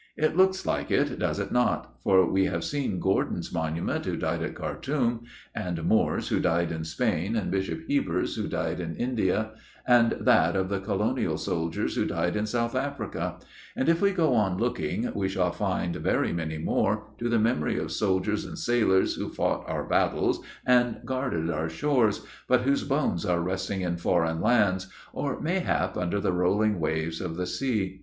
[0.17, 1.99] It looks like it, does it not?
[2.01, 6.83] for we have seen Gordon's monument, who died at Khartoum; and Moore's, who died in
[6.83, 9.51] Spain; and Bishop Heber's, who died in India;
[9.85, 13.35] and that of the Colonial soldiers, who died in South Africa;
[13.75, 17.77] and if we go on looking, we shall find very many more, to the memory
[17.77, 23.23] of soldiers and sailors who fought our battles, and guarded our shores, but whose bones
[23.23, 27.99] are resting in foreign lands, or, mayhap, under the rolling waves of the sea.